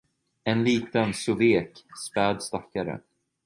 En 0.53 0.63
liten 0.67 1.13
så 1.13 1.33
vek, 1.43 1.71
späd 2.07 2.41
stackare. 2.41 3.01